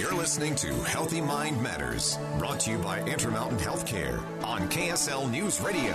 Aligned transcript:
You're 0.00 0.14
listening 0.14 0.54
to 0.54 0.72
Healthy 0.84 1.20
Mind 1.20 1.62
Matters, 1.62 2.16
brought 2.38 2.60
to 2.60 2.70
you 2.70 2.78
by 2.78 3.00
Intermountain 3.02 3.58
Healthcare 3.58 4.18
on 4.42 4.66
KSL 4.70 5.30
News 5.30 5.60
Radio. 5.60 5.94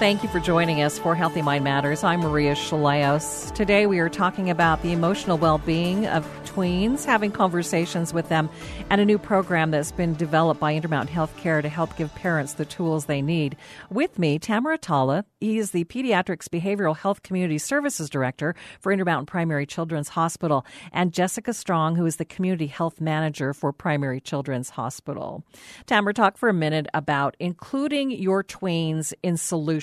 Thank 0.00 0.22
you 0.22 0.30
for 0.30 0.40
joining 0.40 0.80
us 0.80 0.98
for 0.98 1.14
Healthy 1.14 1.42
Mind 1.42 1.62
Matters. 1.62 2.02
I'm 2.02 2.20
Maria 2.20 2.54
Shilaos. 2.54 3.52
Today 3.52 3.84
we 3.84 3.98
are 3.98 4.08
talking 4.08 4.48
about 4.48 4.80
the 4.80 4.92
emotional 4.94 5.36
well 5.36 5.58
being 5.58 6.06
of 6.06 6.26
tweens, 6.46 7.04
having 7.04 7.30
conversations 7.30 8.12
with 8.12 8.28
them, 8.28 8.48
and 8.88 9.00
a 9.00 9.04
new 9.04 9.18
program 9.18 9.70
that's 9.70 9.92
been 9.92 10.14
developed 10.14 10.58
by 10.58 10.74
Intermountain 10.74 11.14
Healthcare 11.14 11.62
to 11.62 11.68
help 11.68 11.96
give 11.96 12.12
parents 12.14 12.54
the 12.54 12.64
tools 12.64 13.04
they 13.04 13.22
need. 13.22 13.56
With 13.90 14.18
me, 14.18 14.38
Tammer 14.38 14.76
Attalla. 14.76 15.24
He 15.38 15.58
is 15.58 15.70
the 15.70 15.84
Pediatrics 15.84 16.48
Behavioral 16.48 16.96
Health 16.96 17.22
Community 17.22 17.56
Services 17.56 18.10
Director 18.10 18.54
for 18.80 18.92
Intermountain 18.92 19.26
Primary 19.26 19.64
Children's 19.64 20.10
Hospital, 20.10 20.66
and 20.92 21.12
Jessica 21.12 21.54
Strong, 21.54 21.96
who 21.96 22.04
is 22.04 22.16
the 22.16 22.24
Community 22.24 22.66
Health 22.66 23.00
Manager 23.00 23.54
for 23.54 23.72
Primary 23.72 24.20
Children's 24.20 24.70
Hospital. 24.70 25.44
Tammer, 25.86 26.12
talk 26.12 26.36
for 26.36 26.48
a 26.48 26.54
minute 26.54 26.88
about 26.92 27.36
including 27.38 28.10
your 28.10 28.42
tweens 28.42 29.14
in 29.22 29.36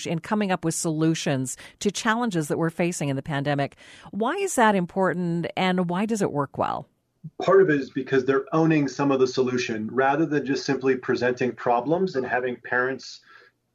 in 0.08 0.20
coming 0.20 0.52
up 0.52 0.66
with 0.66 0.76
solutions 0.76 1.58
to 1.80 1.92
challenges 1.92 2.48
that 2.48 2.58
we're 2.58 2.70
facing 2.70 3.10
in 3.10 3.16
the 3.16 3.22
pandemic. 3.22 3.76
Why 4.12 4.34
is 4.36 4.56
that 4.56 4.76
important, 4.76 5.48
and 5.56 5.90
why 5.90 6.06
does 6.06 6.22
it 6.22 6.32
work 6.32 6.58
well? 6.58 6.88
Part 7.42 7.62
of 7.62 7.70
it 7.70 7.80
is 7.80 7.90
because 7.90 8.26
they're 8.26 8.46
owning 8.54 8.88
some 8.88 9.12
of 9.12 9.20
the 9.20 9.28
solution 9.28 9.90
rather 9.92 10.26
than 10.26 10.46
just 10.46 10.66
simply 10.66 10.96
presenting 10.96 11.52
problems 11.52 12.16
and 12.16 12.26
having 12.26 12.56
parents 12.58 13.22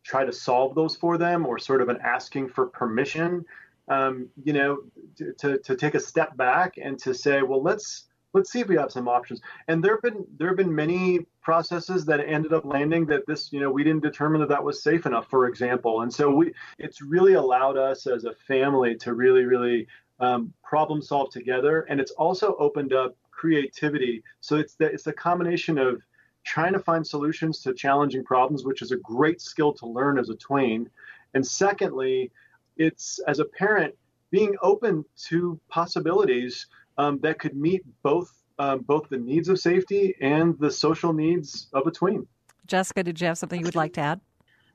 try 0.05 0.25
to 0.25 0.33
solve 0.33 0.75
those 0.75 0.97
for 0.97 1.19
them 1.19 1.47
or 1.47 1.59
sort 1.59 1.83
of 1.83 1.89
an 1.89 1.99
asking 2.03 2.49
for 2.49 2.67
permission. 2.67 3.45
Um, 3.89 4.29
you 4.43 4.53
know, 4.53 4.79
to, 5.39 5.59
to 5.59 5.77
take 5.77 5.95
a 5.95 6.01
step 6.01 6.37
back 6.37 6.79
and 6.83 6.99
to 7.01 7.13
say, 7.13 7.43
well, 7.43 7.63
let's 7.63 8.07
let's 8.33 8.51
see 8.51 8.61
if 8.61 8.69
we 8.69 8.77
have 8.77 8.93
some 8.93 9.09
options. 9.09 9.41
And 9.69 9.83
there 9.83 9.95
have 9.95 10.03
been 10.03 10.25
there 10.39 10.49
have 10.49 10.57
been 10.57 10.75
many 10.75 11.27
processes 11.43 12.05
that 12.07 12.21
ended 12.21 12.53
up 12.53 12.65
landing 12.65 13.05
that 13.07 13.27
this 13.27 13.53
you 13.53 13.61
know 13.61 13.71
we 13.71 13.85
didn't 13.85 14.03
determine 14.03 14.41
that 14.41 14.49
that 14.49 14.63
was 14.63 14.83
safe 14.83 15.07
enough, 15.07 15.29
for 15.29 15.47
example. 15.47 16.03
And 16.03 16.13
so 16.13 16.31
we 16.31 16.53
it's 16.79 17.03
really 17.03 17.35
allowed 17.35 17.77
us 17.77 18.07
as 18.07 18.25
a 18.25 18.35
family 18.47 18.95
to 18.97 19.15
really 19.15 19.45
really 19.45 19.87
um, 20.21 20.53
problem 20.63 21.03
solve 21.03 21.31
together, 21.31 21.83
and 21.89 22.01
it's 22.01 22.13
also 22.13 22.55
opened 22.59 22.93
up 22.93 23.17
creativity. 23.31 24.23
So 24.41 24.57
it's 24.57 24.75
the, 24.75 24.87
it's 24.87 25.07
a 25.09 25.13
combination 25.13 25.79
of 25.79 26.01
trying 26.45 26.73
to 26.73 26.79
find 26.79 27.07
solutions 27.07 27.61
to 27.63 27.75
challenging 27.75 28.25
problems, 28.25 28.65
which 28.65 28.83
is 28.83 28.93
a 28.93 28.97
great 28.97 29.41
skill 29.41 29.73
to 29.75 29.87
learn 29.87 30.19
as 30.19 30.29
a 30.29 30.35
tween. 30.37 30.89
And 31.35 31.47
secondly, 31.47 32.31
it's 32.77 33.21
as 33.27 33.39
a 33.39 33.45
parent 33.45 33.95
being 34.31 34.57
open 34.63 35.05
to 35.29 35.61
possibilities 35.69 36.67
um, 36.99 37.19
that 37.21 37.39
could 37.39 37.57
meet 37.57 37.83
both 38.03 38.42
um, 38.63 38.81
both 38.81 39.09
the 39.09 39.19
needs 39.19 39.49
of 39.49 39.59
safety 39.59 40.15
and 40.21 40.59
the 40.59 40.71
social 40.71 41.13
needs 41.13 41.69
of 41.73 41.87
a 41.87 41.91
tween. 41.91 42.27
Jessica, 42.67 43.03
did 43.03 43.21
you 43.21 43.27
have 43.27 43.39
something 43.39 43.59
you 43.59 43.67
would 43.67 43.75
like 43.75 43.95
to 43.95 44.01
add? 44.01 44.21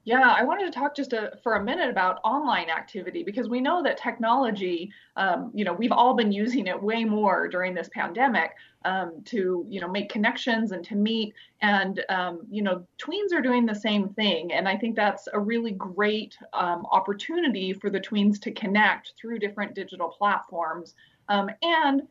Yeah, 0.03 0.33
I 0.37 0.43
wanted 0.43 0.71
to 0.71 0.79
talk 0.79 0.95
just 0.95 1.11
a, 1.11 1.37
for 1.43 1.55
a 1.55 1.63
minute 1.63 1.89
about 1.89 2.19
online 2.23 2.69
activity 2.69 3.23
because 3.23 3.49
we 3.49 3.59
know 3.59 3.83
that 3.83 3.97
technology, 3.97 4.89
um, 5.17 5.51
you 5.53 5.65
know, 5.65 5.73
we've 5.73 5.91
all 5.91 6.13
been 6.15 6.31
using 6.31 6.67
it 6.67 6.81
way 6.81 7.03
more 7.03 7.49
during 7.49 7.73
this 7.73 7.89
pandemic 7.93 8.51
um, 8.85 9.21
to, 9.25 9.65
you 9.67 9.81
know, 9.81 9.89
make 9.89 10.07
connections 10.09 10.71
and 10.71 10.83
to 10.85 10.95
meet. 10.95 11.33
And, 11.61 12.05
um, 12.07 12.41
you 12.49 12.61
know, 12.61 12.85
tweens 12.97 13.33
are 13.33 13.41
doing 13.41 13.65
the 13.65 13.75
same 13.75 14.07
thing. 14.09 14.53
And 14.53 14.65
I 14.65 14.77
think 14.77 14.95
that's 14.95 15.27
a 15.33 15.39
really 15.39 15.71
great 15.71 16.37
um, 16.53 16.85
opportunity 16.91 17.73
for 17.73 17.89
the 17.89 17.99
tweens 17.99 18.39
to 18.43 18.51
connect 18.51 19.13
through 19.19 19.39
different 19.39 19.75
digital 19.75 20.07
platforms. 20.07 20.93
Um, 21.27 21.49
and 21.61 22.03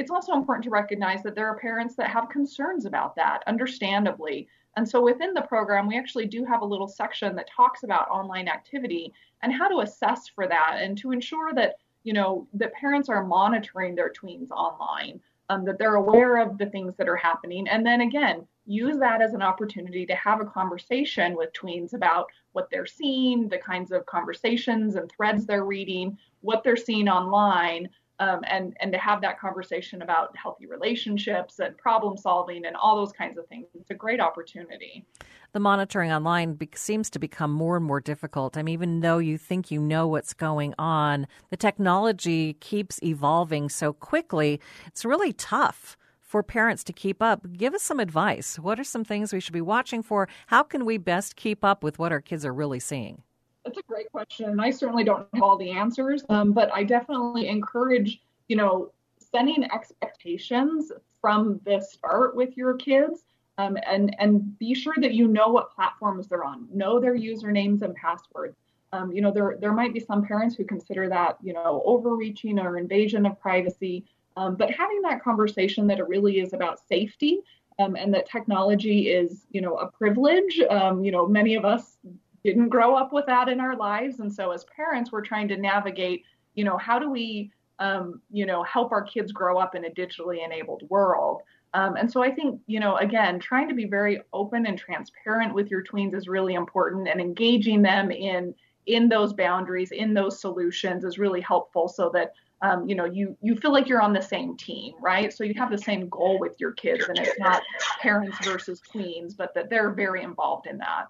it's 0.00 0.10
also 0.10 0.32
important 0.32 0.64
to 0.64 0.70
recognize 0.70 1.22
that 1.22 1.34
there 1.34 1.46
are 1.46 1.58
parents 1.58 1.94
that 1.96 2.08
have 2.08 2.30
concerns 2.30 2.86
about 2.86 3.14
that, 3.16 3.42
understandably. 3.46 4.48
And 4.78 4.88
so 4.88 5.02
within 5.02 5.34
the 5.34 5.42
program, 5.42 5.86
we 5.86 5.98
actually 5.98 6.24
do 6.26 6.42
have 6.46 6.62
a 6.62 6.64
little 6.72 6.88
section 6.88 7.36
that 7.36 7.50
talks 7.54 7.82
about 7.82 8.08
online 8.08 8.48
activity 8.48 9.12
and 9.42 9.52
how 9.52 9.68
to 9.68 9.80
assess 9.80 10.26
for 10.26 10.46
that 10.48 10.78
and 10.80 10.96
to 10.96 11.12
ensure 11.12 11.52
that, 11.52 11.74
you 12.02 12.14
know, 12.14 12.48
that 12.54 12.72
parents 12.72 13.10
are 13.10 13.22
monitoring 13.22 13.94
their 13.94 14.10
tweens 14.10 14.50
online, 14.50 15.20
um, 15.50 15.66
that 15.66 15.78
they're 15.78 15.96
aware 15.96 16.38
of 16.38 16.56
the 16.56 16.66
things 16.66 16.94
that 16.96 17.08
are 17.08 17.16
happening. 17.16 17.68
And 17.68 17.84
then 17.84 18.00
again, 18.00 18.46
use 18.64 18.96
that 19.00 19.20
as 19.20 19.34
an 19.34 19.42
opportunity 19.42 20.06
to 20.06 20.14
have 20.14 20.40
a 20.40 20.46
conversation 20.46 21.36
with 21.36 21.52
tweens 21.52 21.92
about 21.92 22.26
what 22.52 22.68
they're 22.70 22.86
seeing, 22.86 23.48
the 23.48 23.58
kinds 23.58 23.92
of 23.92 24.06
conversations 24.06 24.94
and 24.94 25.10
threads 25.10 25.44
they're 25.44 25.64
reading, 25.64 26.16
what 26.40 26.64
they're 26.64 26.76
seeing 26.88 27.08
online, 27.08 27.90
um, 28.20 28.42
and 28.46 28.76
and 28.80 28.92
to 28.92 28.98
have 28.98 29.20
that 29.22 29.40
conversation 29.40 30.02
about 30.02 30.36
healthy 30.36 30.66
relationships 30.66 31.58
and 31.58 31.76
problem 31.76 32.16
solving 32.16 32.66
and 32.66 32.76
all 32.76 32.96
those 32.96 33.12
kinds 33.12 33.38
of 33.38 33.46
things. 33.48 33.66
It's 33.74 33.90
a 33.90 33.94
great 33.94 34.20
opportunity. 34.20 35.04
The 35.52 35.60
monitoring 35.60 36.12
online 36.12 36.54
be- 36.54 36.68
seems 36.74 37.10
to 37.10 37.18
become 37.18 37.50
more 37.50 37.76
and 37.76 37.84
more 37.84 38.00
difficult. 38.00 38.56
I 38.56 38.62
mean, 38.62 38.74
even 38.74 39.00
though 39.00 39.18
you 39.18 39.36
think 39.36 39.70
you 39.70 39.80
know 39.80 40.06
what's 40.06 40.34
going 40.34 40.74
on, 40.78 41.26
the 41.48 41.56
technology 41.56 42.52
keeps 42.54 43.02
evolving 43.02 43.68
so 43.68 43.92
quickly. 43.92 44.60
It's 44.86 45.04
really 45.04 45.32
tough 45.32 45.96
for 46.20 46.44
parents 46.44 46.84
to 46.84 46.92
keep 46.92 47.20
up. 47.20 47.44
Give 47.56 47.74
us 47.74 47.82
some 47.82 47.98
advice. 47.98 48.58
What 48.58 48.78
are 48.78 48.84
some 48.84 49.02
things 49.02 49.32
we 49.32 49.40
should 49.40 49.52
be 49.54 49.60
watching 49.60 50.02
for? 50.02 50.28
How 50.46 50.62
can 50.62 50.84
we 50.84 50.98
best 50.98 51.34
keep 51.34 51.64
up 51.64 51.82
with 51.82 51.98
what 51.98 52.12
our 52.12 52.20
kids 52.20 52.44
are 52.44 52.54
really 52.54 52.78
seeing? 52.78 53.22
That's 53.64 53.78
a 53.78 53.82
great 53.82 54.10
question. 54.10 54.46
And 54.46 54.60
I 54.60 54.70
certainly 54.70 55.04
don't 55.04 55.26
have 55.34 55.42
all 55.42 55.58
the 55.58 55.70
answers, 55.70 56.24
um, 56.28 56.52
but 56.52 56.72
I 56.72 56.82
definitely 56.82 57.48
encourage, 57.48 58.20
you 58.48 58.56
know, 58.56 58.92
setting 59.18 59.64
expectations 59.64 60.90
from 61.20 61.60
the 61.64 61.80
start 61.80 62.34
with 62.34 62.56
your 62.56 62.74
kids 62.74 63.24
um, 63.58 63.76
and, 63.86 64.16
and 64.18 64.58
be 64.58 64.74
sure 64.74 64.94
that 64.98 65.12
you 65.12 65.28
know 65.28 65.48
what 65.48 65.74
platforms 65.74 66.26
they're 66.26 66.44
on, 66.44 66.66
know 66.72 66.98
their 66.98 67.14
usernames 67.16 67.82
and 67.82 67.94
passwords. 67.94 68.56
Um, 68.92 69.12
you 69.12 69.20
know, 69.20 69.30
there, 69.30 69.56
there 69.60 69.72
might 69.72 69.92
be 69.92 70.00
some 70.00 70.24
parents 70.24 70.56
who 70.56 70.64
consider 70.64 71.08
that, 71.10 71.36
you 71.42 71.52
know, 71.52 71.82
overreaching 71.84 72.58
or 72.58 72.78
invasion 72.78 73.26
of 73.26 73.38
privacy. 73.38 74.04
Um, 74.36 74.56
but 74.56 74.70
having 74.70 75.02
that 75.02 75.22
conversation 75.22 75.86
that 75.88 75.98
it 75.98 76.08
really 76.08 76.40
is 76.40 76.54
about 76.54 76.80
safety 76.88 77.40
um, 77.78 77.94
and 77.94 78.12
that 78.14 78.28
technology 78.28 79.10
is, 79.10 79.46
you 79.50 79.60
know, 79.60 79.76
a 79.76 79.90
privilege. 79.90 80.60
Um, 80.70 81.04
you 81.04 81.12
know, 81.12 81.26
many 81.26 81.54
of 81.54 81.64
us 81.64 81.98
didn't 82.44 82.68
grow 82.68 82.94
up 82.94 83.12
with 83.12 83.26
that 83.26 83.48
in 83.48 83.60
our 83.60 83.76
lives. 83.76 84.20
And 84.20 84.32
so 84.32 84.50
as 84.50 84.64
parents 84.76 85.12
we're 85.12 85.22
trying 85.22 85.48
to 85.48 85.56
navigate 85.56 86.24
you 86.54 86.64
know 86.64 86.76
how 86.76 86.98
do 86.98 87.10
we 87.10 87.50
um, 87.78 88.20
you 88.30 88.46
know 88.46 88.62
help 88.62 88.92
our 88.92 89.02
kids 89.02 89.32
grow 89.32 89.58
up 89.58 89.74
in 89.74 89.84
a 89.84 89.90
digitally 89.90 90.44
enabled 90.44 90.82
world? 90.88 91.42
Um, 91.72 91.94
and 91.94 92.10
so 92.10 92.20
i 92.20 92.30
think 92.32 92.60
you 92.66 92.80
know 92.80 92.96
again 92.96 93.38
trying 93.38 93.68
to 93.68 93.74
be 93.76 93.84
very 93.84 94.20
open 94.32 94.66
and 94.66 94.76
transparent 94.76 95.54
with 95.54 95.70
your 95.70 95.84
tweens 95.84 96.16
is 96.16 96.26
really 96.26 96.54
important 96.54 97.06
and 97.06 97.20
engaging 97.20 97.80
them 97.80 98.10
in 98.10 98.52
in 98.86 99.08
those 99.08 99.32
boundaries 99.32 99.92
in 99.92 100.12
those 100.12 100.40
solutions 100.40 101.04
is 101.04 101.16
really 101.16 101.40
helpful 101.40 101.86
so 101.86 102.10
that 102.12 102.32
um, 102.62 102.88
you 102.88 102.96
know 102.96 103.04
you 103.04 103.36
you 103.40 103.54
feel 103.54 103.72
like 103.72 103.86
you're 103.86 104.02
on 104.02 104.12
the 104.12 104.20
same 104.20 104.56
team 104.56 104.94
right? 105.00 105.32
So 105.32 105.44
you 105.44 105.54
have 105.54 105.70
the 105.70 105.78
same 105.78 106.08
goal 106.08 106.40
with 106.40 106.56
your 106.58 106.72
kids 106.72 107.04
and 107.06 107.16
it's 107.16 107.38
not 107.38 107.62
parents 108.00 108.36
versus 108.44 108.82
tweens 108.92 109.36
but 109.36 109.54
that 109.54 109.70
they're 109.70 109.90
very 109.90 110.24
involved 110.24 110.66
in 110.66 110.76
that 110.78 111.06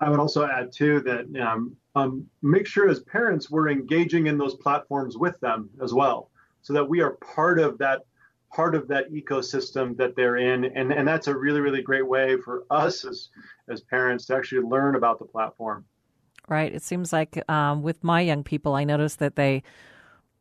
I 0.00 0.08
would 0.08 0.20
also 0.20 0.46
add 0.46 0.72
too 0.72 1.00
that 1.00 1.26
um, 1.40 1.76
um, 1.94 2.26
make 2.42 2.66
sure 2.66 2.88
as 2.88 3.00
parents 3.00 3.50
we're 3.50 3.68
engaging 3.68 4.26
in 4.26 4.38
those 4.38 4.56
platforms 4.56 5.16
with 5.16 5.38
them 5.40 5.70
as 5.82 5.92
well, 5.92 6.30
so 6.62 6.72
that 6.72 6.88
we 6.88 7.00
are 7.00 7.12
part 7.34 7.58
of 7.58 7.78
that 7.78 8.04
part 8.52 8.74
of 8.74 8.88
that 8.88 9.12
ecosystem 9.12 9.96
that 9.96 10.16
they're 10.16 10.36
in, 10.36 10.64
and 10.64 10.92
and 10.92 11.06
that's 11.06 11.28
a 11.28 11.36
really 11.36 11.60
really 11.60 11.82
great 11.82 12.06
way 12.06 12.36
for 12.36 12.64
us 12.70 13.04
as 13.04 13.28
as 13.68 13.80
parents 13.82 14.26
to 14.26 14.36
actually 14.36 14.62
learn 14.62 14.94
about 14.96 15.18
the 15.18 15.24
platform. 15.24 15.84
Right. 16.48 16.74
It 16.74 16.82
seems 16.82 17.12
like 17.12 17.48
um, 17.48 17.82
with 17.82 18.02
my 18.02 18.20
young 18.22 18.42
people, 18.42 18.74
I 18.74 18.82
noticed 18.82 19.20
that 19.20 19.36
they 19.36 19.62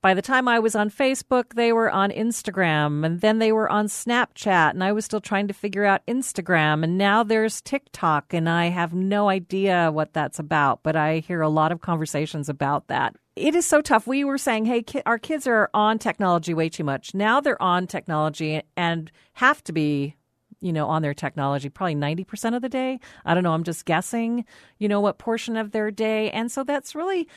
by 0.02 0.14
the 0.14 0.22
time 0.22 0.48
I 0.48 0.60
was 0.60 0.76
on 0.76 0.90
Facebook, 0.90 1.56
they 1.56 1.74
were 1.74 1.92
on 1.92 2.12
Instagram 2.12 3.06
and 3.06 3.20
then 3.20 3.40
they 3.40 3.52
were 3.52 3.70
on 3.70 3.88
Snapchat 3.88 4.72
and 4.72 4.84
I 4.84 4.94
was 4.94 5.04
still 5.04 5.20
trying 5.20 5.48
to 5.50 5.54
figure 5.54 5.84
out 5.84 6.06
Instagram 6.08 6.84
and 6.84 6.98
now 6.98 7.24
there's 7.24 7.62
TikTok 7.62 8.34
and 8.34 8.48
I 8.48 8.68
have 8.68 8.94
no 8.94 9.30
idea 9.30 9.92
what 9.92 10.14
that's 10.14 10.40
about, 10.40 10.84
but 10.84 10.96
I 10.96 11.20
hear 11.20 11.42
a 11.42 11.50
lot 11.50 11.74
of 11.74 11.82
conversations 11.82 12.48
about 12.48 12.88
that. 12.88 13.16
It 13.36 13.56
is 13.56 13.66
so 13.66 13.82
tough. 13.82 14.08
We 14.08 14.24
were 14.24 14.38
saying, 14.38 14.66
hey, 14.66 14.84
ki- 14.84 15.02
our 15.06 15.20
kids 15.20 15.48
are 15.48 15.70
on 15.74 16.00
technology 16.00 16.54
way 16.54 16.70
too 16.70 16.84
much. 16.84 17.14
Now 17.14 17.42
they're 17.42 17.62
on 17.62 17.88
technology 17.88 18.62
and 18.78 19.12
have 19.34 19.64
to 19.66 19.74
be 19.74 20.16
you 20.62 20.74
know, 20.74 20.88
on 20.88 21.02
their 21.02 21.14
technology 21.14 21.70
probably 21.70 21.96
90% 21.96 22.54
of 22.54 22.62
the 22.62 22.68
day. 22.68 23.00
I 23.24 23.34
don't 23.34 23.44
know, 23.44 23.54
I'm 23.54 23.64
just 23.64 23.86
guessing, 23.86 24.44
you 24.78 24.90
know, 24.90 25.00
what 25.00 25.18
portion 25.18 25.56
of 25.56 25.72
their 25.72 25.90
day. 25.90 26.32
And 26.32 26.52
so 26.52 26.66
that's 26.66 26.96
really 26.96 27.30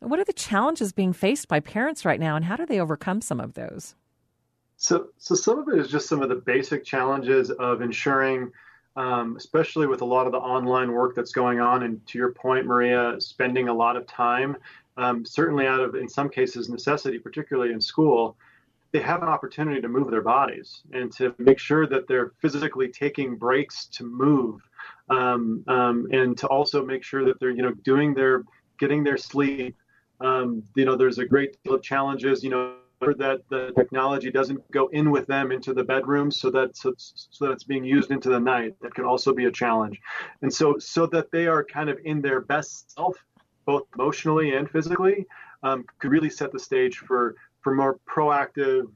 what 0.00 0.18
are 0.18 0.24
the 0.24 0.32
challenges 0.32 0.92
being 0.92 1.12
faced 1.12 1.48
by 1.48 1.60
parents 1.60 2.04
right 2.04 2.20
now, 2.20 2.36
and 2.36 2.44
how 2.44 2.56
do 2.56 2.66
they 2.66 2.80
overcome 2.80 3.20
some 3.20 3.40
of 3.40 3.54
those? 3.54 3.94
So, 4.76 5.08
so 5.16 5.34
some 5.34 5.58
of 5.58 5.68
it 5.68 5.78
is 5.78 5.88
just 5.88 6.08
some 6.08 6.22
of 6.22 6.28
the 6.28 6.34
basic 6.34 6.84
challenges 6.84 7.50
of 7.50 7.80
ensuring, 7.80 8.52
um, 8.94 9.36
especially 9.36 9.86
with 9.86 10.02
a 10.02 10.04
lot 10.04 10.26
of 10.26 10.32
the 10.32 10.38
online 10.38 10.92
work 10.92 11.14
that's 11.14 11.32
going 11.32 11.60
on, 11.60 11.82
and 11.82 12.06
to 12.08 12.18
your 12.18 12.32
point, 12.32 12.66
Maria, 12.66 13.18
spending 13.20 13.68
a 13.68 13.74
lot 13.74 13.96
of 13.96 14.06
time, 14.06 14.56
um, 14.98 15.24
certainly 15.24 15.66
out 15.66 15.80
of, 15.80 15.94
in 15.94 16.08
some 16.08 16.28
cases, 16.28 16.68
necessity, 16.68 17.18
particularly 17.18 17.72
in 17.72 17.80
school. 17.80 18.36
they 18.92 19.00
have 19.00 19.22
an 19.22 19.28
opportunity 19.28 19.80
to 19.80 19.88
move 19.88 20.10
their 20.10 20.22
bodies 20.22 20.82
and 20.92 21.12
to 21.12 21.34
make 21.38 21.58
sure 21.58 21.86
that 21.86 22.06
they're 22.06 22.32
physically 22.40 22.88
taking 22.88 23.36
breaks 23.36 23.86
to 23.86 24.04
move 24.04 24.60
um, 25.10 25.64
um, 25.68 26.06
and 26.12 26.38
to 26.38 26.46
also 26.48 26.84
make 26.84 27.02
sure 27.02 27.24
that 27.24 27.38
they're 27.40 27.50
you 27.50 27.62
know 27.62 27.74
doing 27.84 28.14
their 28.14 28.44
getting 28.78 29.04
their 29.04 29.16
sleep 29.16 29.76
um, 30.20 30.62
you 30.74 30.84
know 30.84 30.96
there's 30.96 31.18
a 31.18 31.24
great 31.24 31.56
deal 31.62 31.74
of 31.74 31.82
challenges 31.82 32.42
you 32.42 32.50
know 32.50 32.76
that 33.00 33.42
the 33.50 33.72
technology 33.76 34.30
doesn't 34.30 34.58
go 34.70 34.88
in 34.88 35.10
with 35.10 35.26
them 35.26 35.52
into 35.52 35.74
the 35.74 35.84
bedroom 35.84 36.30
so 36.30 36.50
that 36.50 36.76
so, 36.76 36.94
so 36.96 37.46
that 37.46 37.52
it's 37.52 37.64
being 37.64 37.84
used 37.84 38.10
into 38.10 38.30
the 38.30 38.40
night. 38.40 38.74
That 38.80 38.94
can 38.94 39.04
also 39.04 39.34
be 39.34 39.44
a 39.44 39.52
challenge. 39.52 40.00
And 40.42 40.52
so 40.52 40.76
so 40.78 41.06
that 41.08 41.30
they 41.30 41.46
are 41.46 41.62
kind 41.62 41.90
of 41.90 41.98
in 42.04 42.20
their 42.20 42.40
best 42.40 42.92
self 42.92 43.16
both 43.66 43.82
emotionally 43.98 44.54
and 44.54 44.70
physically 44.70 45.26
um, 45.62 45.84
could 45.98 46.10
really 46.10 46.30
set 46.30 46.52
the 46.52 46.58
stage 46.58 46.98
for 46.98 47.34
for 47.60 47.74
more 47.74 47.98
proactive 48.08 48.86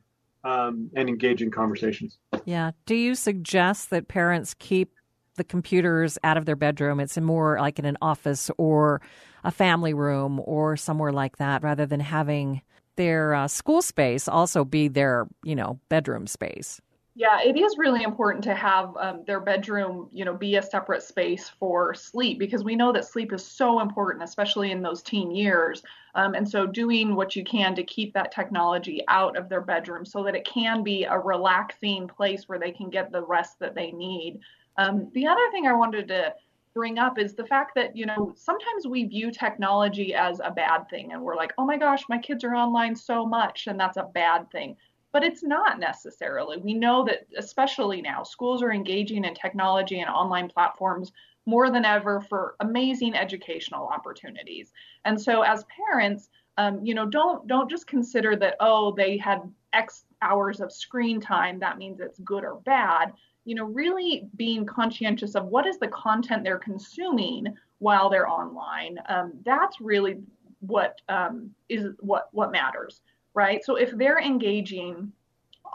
um, 0.45 0.91
and 0.97 1.09
engaging 1.09 1.51
conversations. 1.51 2.19
Yeah. 2.45 2.71
Do 2.87 2.95
you 2.95 3.15
suggest 3.15 3.91
that 3.91 4.09
parents 4.09 4.55
keep 4.55 4.95
the 5.37 5.45
computers 5.45 6.19
out 6.25 6.37
of 6.37 6.45
their 6.45 6.57
bedroom 6.57 7.01
it's 7.01 7.17
more 7.19 7.59
like 7.59 7.79
in 7.79 7.85
an 7.85 7.97
office 8.03 8.51
or 8.59 9.01
a 9.45 9.51
family 9.51 9.95
room 9.95 10.41
or 10.45 10.77
somewhere 10.77 11.13
like 11.13 11.37
that 11.39 11.63
rather 11.63 11.87
than 11.87 12.01
having 12.01 12.61
their 12.97 13.35
uh, 13.35 13.49
school 13.49 13.81
space 13.81 14.29
also 14.29 14.65
be 14.65 14.89
their, 14.89 15.27
you 15.43 15.57
know, 15.57 15.81
bedroom 15.89 16.27
space. 16.27 16.81
Yeah, 17.17 17.41
it 17.43 17.57
is 17.57 17.77
really 17.77 18.05
important 18.05 18.45
to 18.45 18.55
have 18.55 18.97
um, 18.97 19.25
their 19.27 19.41
bedroom, 19.41 20.09
you 20.13 20.25
know, 20.25 20.33
be 20.33 20.57
a 20.57 20.63
separate 20.63 21.03
space 21.03 21.49
for 21.49 21.93
sleep 21.93 22.39
because 22.39 22.63
we 22.63 22.77
know 22.77 22.93
that 22.93 23.05
sleep 23.05 23.33
is 23.33 23.45
so 23.45 23.81
important, 23.81 24.23
especially 24.23 24.71
in 24.71 24.81
those 24.81 25.03
teen 25.03 25.31
years. 25.33 25.83
Um, 26.15 26.35
and 26.35 26.49
so, 26.49 26.67
doing 26.67 27.17
what 27.17 27.35
you 27.35 27.43
can 27.45 27.75
to 27.75 27.83
keep 27.83 28.15
that 28.15 28.31
technology 28.33 29.03
out 29.09 29.37
of 29.37 29.49
their 29.49 29.61
bedroom 29.61 30.07
so 30.07 30.23
that 30.23 30.37
it 30.37 30.45
can 30.45 30.85
be 30.85 31.05
a 31.05 31.19
relaxing 31.19 32.07
place 32.07 32.49
where 32.49 32.61
they 32.61 32.71
can 32.71 32.91
get 32.91 33.11
the 33.11 33.25
rest 33.25 33.59
that 33.59 33.75
they 33.75 33.91
need. 33.91 34.39
Um, 34.77 35.11
the 35.13 35.27
other 35.27 35.51
thing 35.51 35.67
I 35.67 35.73
wanted 35.73 36.07
to 36.09 36.35
bring 36.75 36.99
up 36.99 37.19
is 37.19 37.35
the 37.35 37.47
fact 37.47 37.75
that 37.75 37.97
you 37.97 38.07
know 38.07 38.33
sometimes 38.37 38.87
we 38.87 39.05
view 39.05 39.33
technology 39.33 40.15
as 40.15 40.41
a 40.45 40.51
bad 40.53 40.89
thing 40.89 41.13
and 41.13 41.21
we're 41.21 41.35
like 41.35 41.53
oh 41.59 41.67
my 41.67 41.77
gosh 41.77 42.05
my 42.09 42.17
kids 42.17 42.45
are 42.45 42.55
online 42.55 42.95
so 42.95 43.27
much 43.27 43.67
and 43.67 43.79
that's 43.79 43.97
a 43.97 44.09
bad 44.15 44.49
thing 44.53 44.77
but 45.13 45.25
it's 45.25 45.43
not 45.43 45.79
necessarily. 45.79 46.57
We 46.59 46.75
know 46.75 47.05
that 47.05 47.27
especially 47.37 48.01
now 48.01 48.23
schools 48.23 48.63
are 48.63 48.73
engaging 48.73 49.25
in 49.25 49.35
technology 49.35 50.01
and 50.01 50.11
online 50.11 50.49
platforms 50.49 51.13
more 51.47 51.71
than 51.71 51.85
ever 51.85 52.21
for 52.21 52.55
amazing 52.61 53.15
educational 53.15 53.89
opportunities. 53.89 54.73
And 55.05 55.21
so 55.21 55.43
as 55.43 55.65
parents 55.87 56.29
um, 56.59 56.85
you 56.85 56.95
know 56.95 57.07
don't 57.07 57.47
don't 57.47 57.71
just 57.71 57.87
consider 57.87 58.37
that 58.37 58.57
oh 58.61 58.93
they 58.95 59.17
had 59.17 59.41
x 59.73 60.05
hours 60.21 60.61
of 60.61 60.73
screen 60.73 61.21
time 61.21 61.59
that 61.61 61.79
means 61.79 62.01
it's 62.01 62.19
good 62.21 62.45
or 62.45 62.61
bad. 62.61 63.13
You 63.47 63.55
know, 63.55 63.65
really 63.65 64.29
being 64.37 64.67
conscientious 64.67 65.35
of 65.35 65.47
what 65.47 65.67
is 65.67 65.79
the 65.79 65.89
content 65.89 66.45
they're 66.45 66.59
consuming 66.59 67.47
while 67.79 68.11
they're 68.11 68.29
online. 68.29 68.99
Um, 69.09 69.33
that's 69.45 69.81
really 69.81 70.19
what 70.61 71.01
um, 71.09 71.51
is 71.69 71.95
what 72.01 72.29
what 72.33 72.53
matters, 72.53 73.01
right? 73.35 73.65
So 73.65 73.77
if 73.77 73.91
they're 73.93 74.21
engaging 74.21 75.13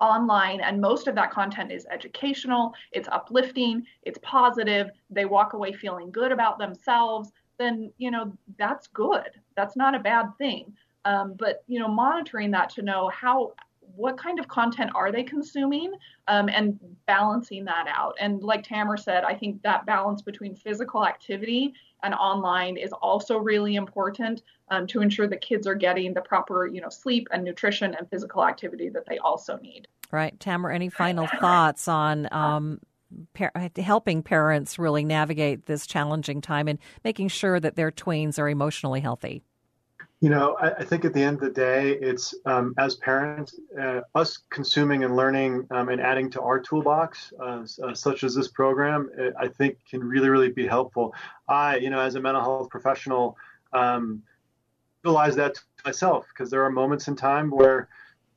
online 0.01 0.61
and 0.61 0.81
most 0.81 1.07
of 1.07 1.15
that 1.15 1.31
content 1.31 1.71
is 1.71 1.85
educational, 1.89 2.73
it's 2.91 3.07
uplifting, 3.09 3.85
it's 4.03 4.19
positive, 4.21 4.89
they 5.09 5.25
walk 5.25 5.53
away 5.53 5.71
feeling 5.73 6.11
good 6.11 6.31
about 6.31 6.59
themselves, 6.59 7.31
then 7.57 7.91
you 7.97 8.11
know 8.11 8.33
that's 8.57 8.87
good. 8.87 9.29
That's 9.55 9.77
not 9.77 9.95
a 9.95 9.99
bad 9.99 10.25
thing. 10.37 10.73
Um, 11.05 11.35
but 11.37 11.63
you 11.67 11.79
know, 11.79 11.87
monitoring 11.87 12.51
that 12.51 12.69
to 12.71 12.81
know 12.81 13.09
how 13.09 13.53
what 13.95 14.17
kind 14.17 14.39
of 14.39 14.47
content 14.47 14.91
are 14.95 15.11
they 15.11 15.23
consuming 15.23 15.93
um, 16.27 16.49
and 16.49 16.79
balancing 17.05 17.65
that 17.65 17.87
out. 17.87 18.15
And 18.19 18.41
like 18.41 18.63
Tammer 18.63 18.97
said 18.97 19.23
i 19.23 19.33
think 19.33 19.61
that 19.63 19.85
balance 19.85 20.21
between 20.21 20.55
physical 20.55 21.05
activity 21.05 21.73
and 22.03 22.13
online 22.13 22.77
is 22.77 22.91
also 22.93 23.37
really 23.37 23.75
important 23.75 24.43
um, 24.69 24.87
to 24.87 25.01
ensure 25.01 25.27
the 25.27 25.37
kids 25.37 25.67
are 25.67 25.75
getting 25.75 26.13
the 26.13 26.21
proper 26.21 26.67
you 26.67 26.81
know 26.81 26.89
sleep 26.89 27.27
and 27.31 27.43
nutrition 27.43 27.95
and 27.95 28.09
physical 28.09 28.45
activity 28.45 28.89
that 28.89 29.05
they 29.07 29.17
also 29.19 29.57
need. 29.57 29.87
Right. 30.11 30.39
Tammer 30.39 30.71
any 30.71 30.89
final 30.89 31.27
thoughts 31.39 31.87
on 31.87 32.27
um, 32.31 32.79
par- 33.33 33.51
helping 33.77 34.23
parents 34.23 34.77
really 34.77 35.03
navigate 35.03 35.65
this 35.65 35.87
challenging 35.87 36.41
time 36.41 36.67
and 36.67 36.79
making 37.03 37.27
sure 37.29 37.59
that 37.59 37.75
their 37.75 37.91
tweens 37.91 38.39
are 38.39 38.49
emotionally 38.49 39.01
healthy 39.01 39.43
you 40.21 40.29
know, 40.29 40.55
I, 40.59 40.71
I, 40.71 40.83
think 40.83 41.03
at 41.03 41.13
the 41.13 41.21
end 41.21 41.35
of 41.35 41.41
the 41.41 41.49
day, 41.49 41.91
it's 41.91 42.33
um, 42.45 42.73
as 42.77 42.95
parents, 42.95 43.59
uh, 43.79 44.01
us 44.15 44.39
consuming 44.49 45.03
and 45.03 45.15
learning 45.15 45.67
um, 45.71 45.89
and 45.89 45.99
adding 45.99 46.29
to 46.31 46.41
our 46.41 46.59
toolbox, 46.59 47.33
uh, 47.39 47.65
uh, 47.83 47.93
such 47.93 48.23
as 48.23 48.33
this 48.33 48.47
program, 48.47 49.09
uh, 49.19 49.31
I 49.37 49.49
think 49.49 49.77
can 49.89 50.01
really, 50.01 50.29
really 50.29 50.51
be 50.51 50.65
helpful. 50.65 51.13
I, 51.49 51.77
you 51.77 51.89
know, 51.89 51.99
as 51.99 52.15
a 52.15 52.21
mental 52.21 52.41
health 52.41 52.69
professional, 52.69 53.37
um, 53.73 54.23
realize 55.03 55.35
that 55.35 55.59
myself 55.83 56.25
because 56.29 56.49
there 56.49 56.63
are 56.63 56.71
moments 56.71 57.07
in 57.07 57.15
time 57.15 57.51
where 57.51 57.89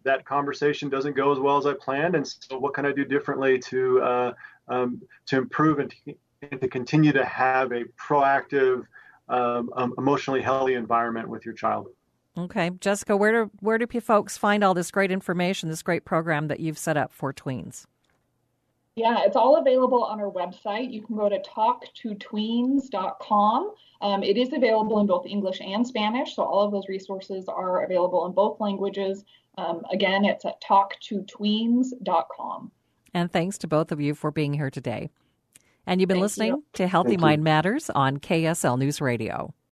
that 0.03 0.25
conversation 0.25 0.89
doesn't 0.89 1.15
go 1.15 1.33
as 1.33 1.39
well 1.39 1.57
as 1.59 1.67
I 1.67 1.75
planned, 1.75 2.17
and 2.17 2.27
so 2.27 2.59
what 2.59 2.75
can 2.75 2.87
I 2.87 2.93
do 2.93 3.05
differently 3.05 3.59
to 3.61 4.03
uh, 4.03 4.33
um, 4.69 5.01
to 5.27 5.39
improve 5.39 5.79
and 5.79 5.91
to, 5.91 6.15
and 6.51 6.61
to 6.61 6.69
continue 6.69 7.13
to 7.13 7.25
have 7.25 7.73
a 7.73 7.85
proactive 7.85 8.85
um, 9.29 9.95
emotionally 9.99 10.43
healthy 10.43 10.75
environment 10.75 11.29
with 11.29 11.45
your 11.45 11.55
child. 11.55 11.89
Okay, 12.37 12.71
Jessica, 12.81 13.17
where 13.17 13.33
do 13.33 13.51
where 13.61 13.79
do 13.79 13.87
you 13.93 14.01
folks 14.01 14.37
find 14.37 14.63
all 14.63 14.75
this 14.75 14.91
great 14.91 15.11
information, 15.11 15.69
this 15.69 15.83
great 15.83 16.05
program 16.05 16.49
that 16.49 16.61
you've 16.61 16.79
set 16.79 16.97
up 16.97 17.13
for 17.13 17.33
tweens? 17.33 17.87
Yeah, 18.95 19.23
it's 19.25 19.37
all 19.37 19.57
available 19.57 20.03
on 20.03 20.21
our 20.21 20.31
website. 20.31 20.93
You 20.93 21.03
can 21.03 21.17
go 21.17 21.29
to 21.29 21.41
talktotweens.com. 21.41 23.75
Um, 24.01 24.23
it 24.25 24.37
is 24.37 24.53
available 24.53 25.01
in 25.01 25.07
both 25.07 25.27
English 25.27 25.61
and 25.61 25.87
Spanish, 25.87 26.35
so 26.35 26.43
all 26.43 26.65
of 26.65 26.73
those 26.73 26.89
resources 26.89 27.49
are 27.49 27.85
available 27.85 28.27
in 28.27 28.33
both 28.33 28.59
languages. 28.61 29.25
Um, 29.57 29.83
again, 29.93 30.25
it's 30.25 30.45
at 30.45 30.61
talktotweens.com. 30.63 32.73
And 33.15 33.33
thanks 33.33 33.57
to 33.59 33.67
both 33.67 33.93
of 33.93 34.01
you 34.01 34.15
for 34.15 34.31
being 34.31 34.55
here 34.55 34.71
today. 34.71 35.11
And 35.89 36.03
you've 36.03 36.09
been 36.09 36.17
Thank 36.17 36.23
listening 36.23 36.49
you. 36.53 36.65
to 36.75 36.87
Healthy 36.87 37.13
Thank 37.13 37.21
Mind 37.23 37.41
you. 37.41 37.45
Matters 37.45 37.89
on 37.89 38.19
KSL 38.19 38.79
News 38.79 39.01
Radio. 39.01 39.55